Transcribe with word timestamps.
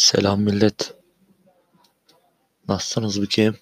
Selam 0.00 0.40
millet. 0.40 0.94
Nasılsınız 2.68 3.22
bakayım? 3.22 3.56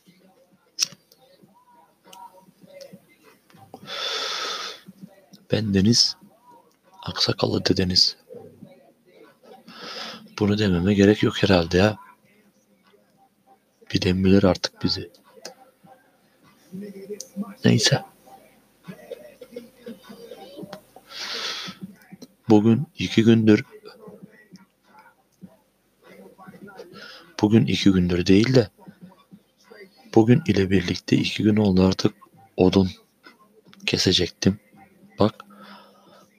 Ben 5.53 5.75
Deniz. 5.75 6.17
Aksakallı 7.03 7.65
dedeniz. 7.65 8.17
Bunu 10.39 10.59
dememe 10.59 10.95
gerek 10.95 11.23
yok 11.23 11.43
herhalde 11.43 11.77
ya. 11.77 11.97
Bilen 13.95 14.25
bilir 14.25 14.43
artık 14.43 14.85
bizi. 14.85 15.11
Neyse. 17.65 18.05
Bugün 22.49 22.87
iki 22.99 23.25
gündür 23.25 23.65
bugün 27.43 27.67
iki 27.67 27.91
gündür 27.91 28.27
değil 28.27 28.55
de 28.55 28.71
bugün 30.15 30.43
ile 30.47 30.71
birlikte 30.71 31.17
iki 31.17 31.43
gün 31.43 31.57
oldu 31.57 31.87
artık 31.87 32.15
odun 32.57 32.91
kesecektim. 33.87 34.61
Bak 35.19 35.35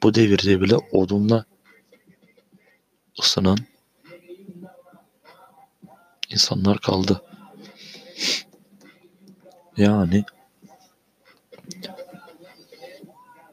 bu 0.04 0.14
devirde 0.14 0.62
bile 0.62 0.76
odunla 0.76 1.46
ısınan 3.20 3.58
insanlar 6.30 6.80
kaldı. 6.80 7.22
Yani 9.78 10.24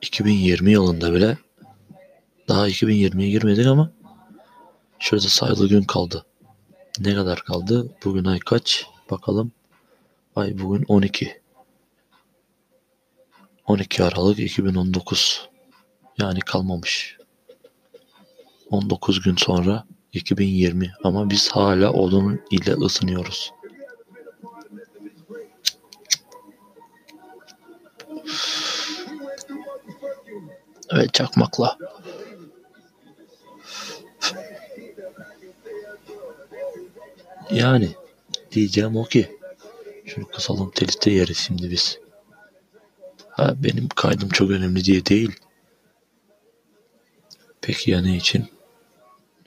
2020 0.03 0.71
yılında 0.71 1.15
bile 1.15 1.39
daha 2.49 2.69
2020'ye 2.69 3.31
girmedik 3.31 3.67
ama 3.67 3.93
şurada 4.99 5.29
sayılı 5.29 5.69
gün 5.69 5.83
kaldı. 5.83 6.27
Ne 7.01 7.15
kadar 7.15 7.39
kaldı? 7.39 7.89
Bugün 8.05 8.25
ay 8.25 8.39
kaç? 8.39 8.87
Bakalım. 9.11 9.53
Ay 10.37 10.59
bugün 10.59 10.85
12. 10.89 11.41
12 13.67 14.05
Aralık 14.05 14.39
2019. 14.39 15.49
Yani 16.19 16.41
kalmamış. 16.41 17.17
19 18.71 19.21
gün 19.21 19.37
sonra 19.37 19.85
2020 20.13 20.93
ama 21.05 21.31
biz 21.31 21.49
hala 21.49 21.93
odun 21.93 22.41
ile 22.51 22.73
ısınıyoruz. 22.73 23.53
Evet 30.91 31.15
çakmakla. 31.15 31.79
Yani 37.51 37.89
diyeceğim 38.53 38.97
o 38.97 39.05
ki 39.05 39.39
şunu 40.07 40.29
kısalım 40.29 40.71
teliste 40.71 41.11
yeriz 41.11 41.39
şimdi 41.39 41.71
biz. 41.71 41.99
Ha 43.29 43.55
benim 43.59 43.89
kaydım 43.89 44.29
çok 44.29 44.51
önemli 44.51 44.85
diye 44.85 45.07
değil. 45.07 45.33
Peki 47.61 47.91
ya 47.91 48.01
ne 48.01 48.17
için? 48.17 48.47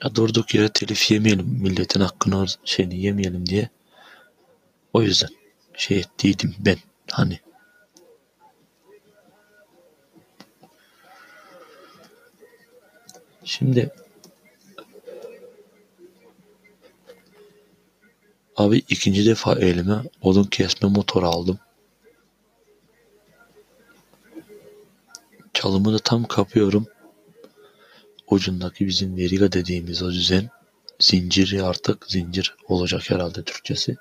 Ya 0.04 0.14
durduk 0.14 0.54
yere 0.54 0.68
telif 0.68 1.10
yemeyelim 1.10 1.46
milletin 1.46 2.00
hakkını 2.00 2.46
şeyini 2.64 3.00
yemeyelim 3.00 3.46
diye. 3.46 3.68
O 4.92 5.02
yüzden 5.02 5.30
şey 5.74 5.98
ettiydim 5.98 6.54
ben 6.58 6.76
hani. 7.10 7.40
Şimdi 13.44 13.90
Abi 18.60 18.78
ikinci 18.88 19.26
defa 19.26 19.54
elime 19.54 20.02
odun 20.22 20.44
kesme 20.44 20.88
motoru 20.88 21.28
aldım. 21.28 21.58
Çalımı 25.54 25.92
da 25.92 25.98
tam 25.98 26.24
kapıyorum. 26.24 26.86
Ucundaki 28.26 28.86
bizim 28.86 29.16
veriga 29.16 29.52
dediğimiz 29.52 30.02
o 30.02 30.10
düzen 30.10 30.50
zinciri 30.98 31.62
artık 31.62 32.06
zincir 32.10 32.56
olacak 32.68 33.10
herhalde 33.10 33.44
Türkçesi. 33.44 33.96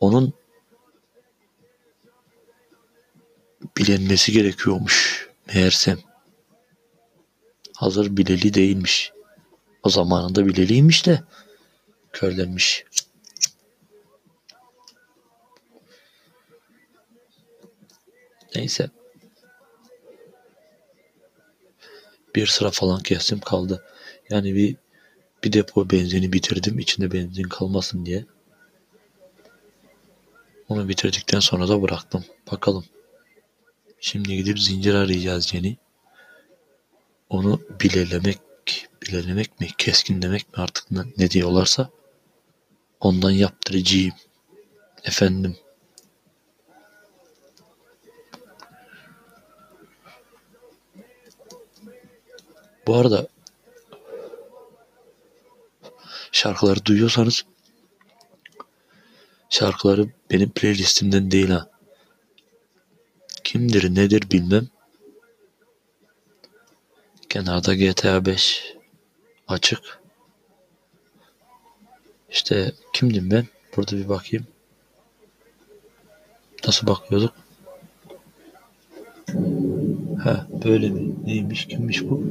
Onun 0.00 0.32
bilinmesi 3.78 4.32
gerekiyormuş 4.32 5.28
meğersem. 5.46 5.98
Hazır 7.76 8.16
bileli 8.16 8.54
değilmiş. 8.54 9.12
O 9.82 9.88
zamanında 9.88 10.46
bileliymiş 10.46 11.06
de 11.06 11.22
körlenmiş. 12.14 12.84
Neyse. 18.54 18.90
Bir 22.34 22.46
sıra 22.46 22.70
falan 22.70 23.02
kestim 23.02 23.40
kaldı. 23.40 23.84
Yani 24.30 24.54
bir 24.54 24.76
bir 25.44 25.52
depo 25.52 25.90
benzini 25.90 26.32
bitirdim 26.32 26.78
içinde 26.78 27.12
benzin 27.12 27.42
kalmasın 27.42 28.06
diye. 28.06 28.24
Onu 30.68 30.88
bitirdikten 30.88 31.40
sonra 31.40 31.68
da 31.68 31.82
bıraktım. 31.82 32.24
Bakalım. 32.52 32.84
Şimdi 34.00 34.36
gidip 34.36 34.60
zincir 34.60 34.94
arayacağız 34.94 35.54
yeni. 35.54 35.76
Onu 37.28 37.60
bilelemek, 37.80 38.40
bilelemek 39.02 39.60
mi, 39.60 39.68
keskin 39.78 40.22
demek 40.22 40.48
mi 40.48 40.62
artık 40.62 40.84
ne, 40.90 41.30
diyorlarsa 41.30 41.90
ondan 43.00 43.30
yaptıracağım. 43.30 44.12
Efendim. 45.04 45.56
Bu 52.86 52.94
arada 52.96 53.28
şarkıları 56.32 56.84
duyuyorsanız 56.84 57.44
şarkıları 59.50 60.08
benim 60.30 60.50
playlistimden 60.50 61.30
değil 61.30 61.50
ha. 61.50 61.70
Kimdir 63.44 63.94
nedir 63.94 64.30
bilmem. 64.30 64.68
Kenarda 67.28 67.74
GTA 67.74 68.26
5 68.26 68.74
açık. 69.48 70.00
İşte 72.30 72.72
kimdim 72.92 73.30
ben? 73.30 73.46
Burada 73.76 73.96
bir 73.96 74.08
bakayım. 74.08 74.46
Nasıl 76.66 76.86
bakıyorduk? 76.86 77.34
Ha 80.24 80.46
böyle 80.64 80.90
mi? 80.90 81.14
Neymiş? 81.24 81.66
Kimmiş 81.68 82.04
bu? 82.04 82.22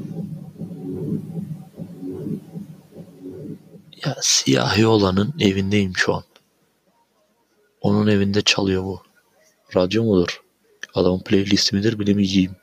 Ya 4.06 4.16
siyahi 4.22 4.88
olanın 4.88 5.34
evindeyim 5.40 5.94
şu 5.96 6.14
an. 6.14 6.24
Onun 7.82 8.08
evinde 8.08 8.42
çalıyor 8.42 8.84
bu. 8.84 9.04
Radyo 9.76 10.04
mudur? 10.04 10.44
Adamın 10.94 11.20
playlisti 11.20 11.76
midir 11.76 12.00
bilemeyeceğim. 12.00 12.56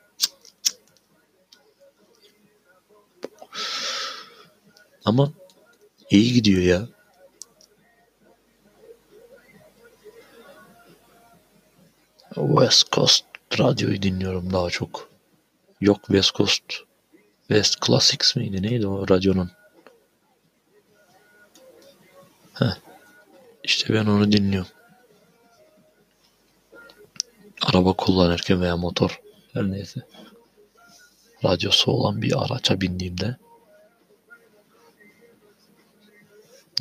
Ama 5.05 5.31
iyi 6.09 6.33
gidiyor 6.33 6.61
ya. 6.61 6.87
West 12.35 12.91
Coast 12.91 13.25
radyoyu 13.59 14.01
dinliyorum 14.01 14.53
daha 14.53 14.69
çok. 14.69 15.09
Yok 15.81 15.97
West 15.97 16.35
Coast. 16.35 16.63
West 17.51 17.85
Classics 17.85 18.35
miydi? 18.35 18.61
Neydi 18.61 18.87
o 18.87 19.07
radyonun? 19.09 19.51
Heh. 22.53 22.75
İşte 23.63 23.93
ben 23.93 24.05
onu 24.05 24.31
dinliyorum. 24.31 24.71
Araba 27.61 27.93
kullanırken 27.93 28.61
veya 28.61 28.77
motor. 28.77 29.21
Her 29.53 29.63
neyse. 29.63 30.01
Radyosu 31.45 31.91
olan 31.91 32.21
bir 32.21 32.45
araça 32.45 32.81
bindiğimde 32.81 33.37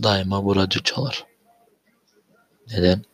daima 0.03 0.45
bu 0.45 0.57
radyo 0.57 0.83
çalar. 0.83 1.27
Neden? 2.67 3.05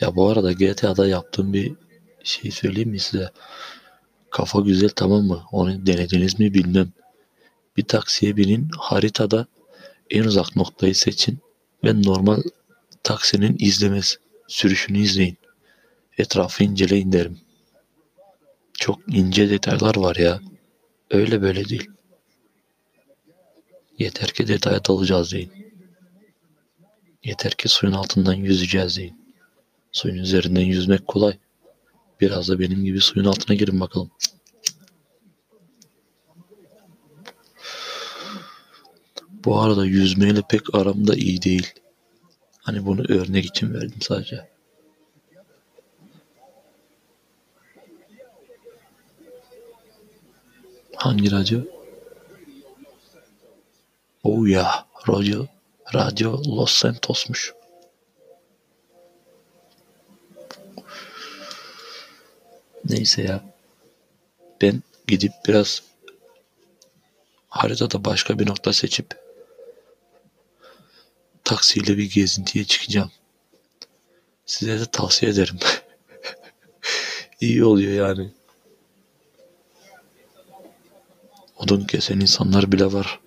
Ya 0.00 0.16
bu 0.16 0.28
arada 0.28 0.52
GTA'da 0.52 1.06
yaptığım 1.06 1.52
bir 1.52 1.74
şey 2.24 2.50
söyleyeyim 2.50 2.90
mi 2.90 3.00
size? 3.00 3.30
Kafa 4.32 4.60
güzel 4.60 4.88
tamam 4.88 5.24
mı? 5.24 5.42
Onu 5.52 5.86
denediniz 5.86 6.38
mi 6.38 6.54
bilmem. 6.54 6.92
Bir 7.76 7.82
taksiye 7.82 8.36
binin 8.36 8.70
haritada 8.78 9.46
en 10.10 10.24
uzak 10.24 10.56
noktayı 10.56 10.94
seçin 10.94 11.38
ve 11.84 12.02
normal 12.02 12.42
taksinin 13.02 13.56
izlemez 13.58 14.18
sürüşünü 14.48 14.98
izleyin. 14.98 15.36
Etrafı 16.18 16.64
inceleyin 16.64 17.12
derim. 17.12 17.38
Çok 18.74 19.00
ince 19.08 19.50
detaylar 19.50 19.96
var 19.96 20.16
ya. 20.16 20.40
Öyle 21.10 21.42
böyle 21.42 21.68
değil. 21.68 21.90
Yeter 23.98 24.28
ki 24.28 24.48
detaya 24.48 24.84
dalacağız 24.84 25.32
deyin. 25.32 25.52
Yeter 27.24 27.52
ki 27.52 27.68
suyun 27.68 27.94
altından 27.94 28.34
yüzeceğiz 28.34 28.96
deyin. 28.96 29.34
Suyun 29.92 30.16
üzerinden 30.16 30.60
yüzmek 30.60 31.06
kolay. 31.06 31.38
Biraz 32.22 32.48
da 32.48 32.58
benim 32.58 32.84
gibi 32.84 33.00
suyun 33.00 33.26
altına 33.26 33.56
girin 33.56 33.80
bakalım. 33.80 34.10
Bu 39.30 39.60
arada 39.60 39.86
yüzmeyle 39.86 40.42
pek 40.48 40.74
aramda 40.74 41.14
iyi 41.14 41.42
değil. 41.42 41.74
Hani 42.58 42.86
bunu 42.86 43.02
örnek 43.08 43.44
için 43.44 43.74
verdim 43.74 43.98
sadece. 44.00 44.48
Hangi 50.96 51.30
radyo? 51.30 51.60
Oh 54.24 54.48
ya, 54.48 54.86
radyo, 55.08 55.46
radyo 55.94 56.42
Los 56.56 56.72
Santos'muş. 56.72 57.61
Neyse 62.92 63.22
ya. 63.22 63.44
Ben 64.62 64.82
gidip 65.06 65.32
biraz 65.48 65.82
haritada 67.48 68.04
başka 68.04 68.38
bir 68.38 68.46
nokta 68.46 68.72
seçip 68.72 69.22
taksiyle 71.44 71.98
bir 71.98 72.10
gezintiye 72.10 72.64
çıkacağım. 72.64 73.10
Size 74.46 74.80
de 74.80 74.86
tavsiye 74.86 75.32
ederim. 75.32 75.58
İyi 77.40 77.64
oluyor 77.64 78.08
yani. 78.08 78.30
Odun 81.56 81.84
kesen 81.84 82.20
insanlar 82.20 82.72
bile 82.72 82.92
var. 82.92 83.20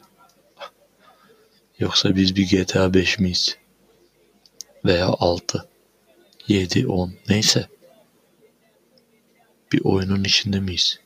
Yoksa 1.80 2.16
biz 2.16 2.36
bir 2.36 2.50
GTA 2.50 2.94
5 2.94 3.20
miyiz? 3.20 3.58
Veya 4.86 5.08
6, 5.08 5.70
7, 6.48 6.88
10 6.88 7.14
neyse. 7.30 7.75
Bir 9.72 9.82
oyunun 9.84 10.24
içinde 10.24 10.60
miyiz? 10.60 11.00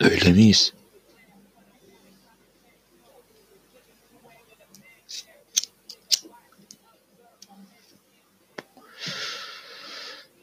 Öyle 0.00 0.32
miyiz? 0.32 0.72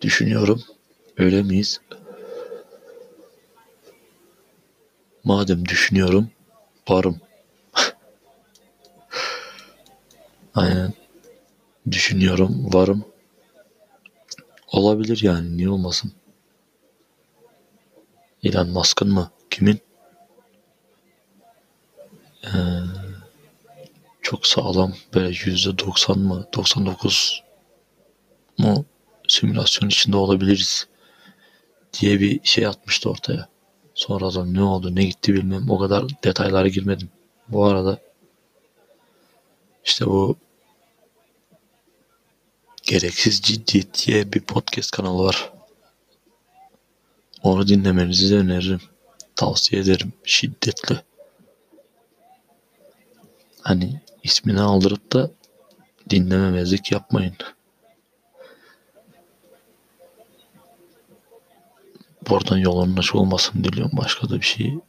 Düşünüyorum. 0.02 0.64
Öyle 1.18 1.44
miyiz? 1.44 1.82
Madem 5.24 5.66
düşünüyorum, 5.66 6.30
varım. 6.90 7.22
Aynen. 10.56 10.94
Düşünüyorum, 11.92 12.74
varım. 12.74 13.06
Olabilir 14.72 15.20
yani, 15.24 15.58
niye 15.58 15.70
olmasın? 15.70 16.12
Elon 18.44 18.70
Musk'ın 18.70 19.14
mı? 19.14 19.32
Kimin? 19.50 19.80
Ee, 22.44 22.50
çok 24.22 24.48
sağlam, 24.48 24.94
böyle 25.14 25.28
yüzde 25.46 25.80
doksan 25.80 26.20
mı, 26.20 26.48
99 26.56 27.44
mu 28.58 28.86
simülasyon 29.28 29.90
içinde 29.90 30.18
olabiliriz 30.18 30.88
diye 32.00 32.20
bir 32.20 32.40
şey 32.44 32.68
atmıştı 32.68 33.10
ortaya. 33.10 33.48
Sonradan 33.94 34.54
ne 34.54 34.62
oldu 34.64 34.96
ne 34.96 35.04
gitti 35.04 35.34
bilmem 35.34 35.70
o 35.70 35.80
kadar 35.80 36.04
detaylara 36.24 36.68
girmedim. 36.68 37.10
Bu 37.48 37.66
arada 37.66 38.00
işte 39.86 40.06
bu 40.06 40.38
Gereksiz 42.84 43.42
Ciddiyet 43.42 44.08
diye 44.08 44.34
bir 44.34 44.42
podcast 44.42 44.92
kanalı 44.92 45.24
var. 45.24 45.54
Onu 47.44 47.68
dinlemenizi 47.68 48.32
de 48.32 48.38
öneririm. 48.38 48.82
Tavsiye 49.36 49.82
ederim 49.82 50.14
şiddetle. 50.24 51.04
Hani 53.62 54.02
ismini 54.24 54.62
aldırıp 54.62 55.14
da 55.14 55.32
dinlememezlik 56.10 56.92
yapmayın. 56.92 57.36
Buradan 62.30 62.58
yolun 62.58 62.98
açık 62.98 63.16
olmasın 63.16 63.64
diliyorum. 63.64 63.98
Başka 63.98 64.30
da 64.30 64.36
bir 64.36 64.46
şey. 64.46 64.80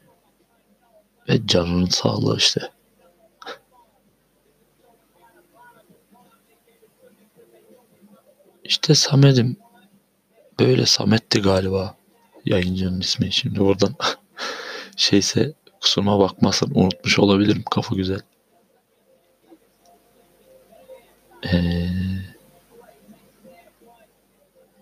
Ve 1.28 1.46
canının 1.46 1.86
sağlığı 1.86 2.36
işte. 2.36 2.70
İşte 8.64 8.94
Samet'im. 8.94 9.56
Böyle 10.60 10.86
Samet'ti 10.86 11.42
galiba. 11.42 11.96
Yayıncının 12.44 13.00
ismi. 13.00 13.32
Şimdi 13.32 13.62
oradan 13.62 13.94
şeyse 14.96 15.52
kusuruma 15.80 16.18
bakmasın. 16.18 16.72
Unutmuş 16.74 17.18
olabilirim. 17.18 17.64
Kafa 17.70 17.94
güzel. 17.94 18.20
Ee, 21.52 21.88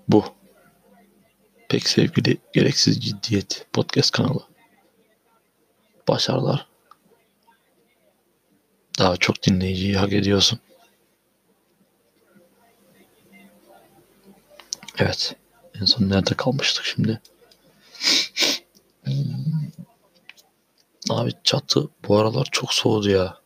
bu. 0.08 0.24
Pek 1.68 1.88
sevgili 1.88 2.36
Gereksiz 2.52 3.00
Ciddiyet 3.00 3.66
podcast 3.72 4.10
kanalı. 4.10 4.42
Başarılar. 6.08 6.66
Daha 8.98 9.16
çok 9.16 9.42
dinleyiciyi 9.42 9.96
hak 9.96 10.12
ediyorsun. 10.12 10.58
Evet. 15.00 15.36
En 15.80 15.84
son 15.84 16.08
nerede 16.08 16.34
kalmıştık 16.34 16.84
şimdi? 16.84 17.20
Abi 21.10 21.32
çatı 21.44 21.88
bu 22.08 22.18
aralar 22.18 22.48
çok 22.52 22.74
soğudu 22.74 23.10
ya. 23.10 23.40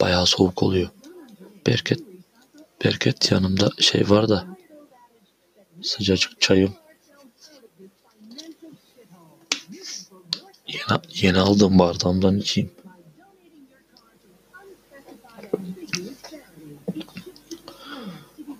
Bayağı 0.00 0.26
soğuk 0.26 0.62
oluyor. 0.62 0.88
Berket 1.66 2.00
Berket 2.84 3.32
yanımda 3.32 3.70
şey 3.78 4.10
var 4.10 4.28
da 4.28 4.46
sıcacık 5.82 6.40
çayım. 6.40 6.74
Yeni, 11.14 11.38
aldığım 11.38 11.78
bardağımdan 11.78 12.38
içeyim. 12.38 12.70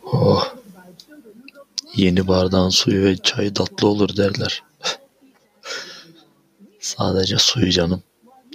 Oh. 0.05 0.55
Yeni 1.97 2.29
bardağın 2.29 2.69
suyu 2.69 3.05
ve 3.05 3.17
çayı 3.17 3.55
tatlı 3.55 3.89
olur 3.89 4.17
derler. 4.17 4.63
Sadece 6.81 7.39
suyu 7.39 7.71
canım. 7.71 8.03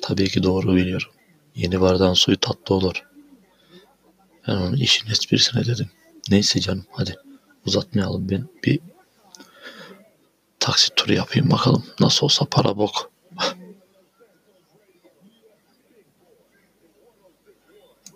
Tabii 0.02 0.30
ki 0.30 0.44
doğru 0.44 0.76
biliyorum. 0.76 1.12
Yeni 1.56 1.82
bardağın 1.82 2.14
suyu 2.14 2.38
tatlı 2.38 2.76
olur. 2.76 3.04
Ben 4.48 4.56
onun 4.56 4.78
işin 4.78 5.12
esprisine 5.12 5.66
dedim. 5.66 5.90
Neyse 6.30 6.60
canım 6.60 6.86
hadi 6.92 7.16
uzatmayalım 7.66 8.30
ben 8.30 8.48
bir 8.64 8.80
taksi 10.60 10.96
turu 10.96 11.14
yapayım 11.14 11.52
bakalım. 11.52 11.86
Nasıl 12.00 12.26
olsa 12.26 12.46
para 12.46 12.78
bok. 12.78 13.15